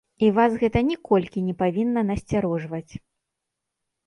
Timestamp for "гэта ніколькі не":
0.61-1.55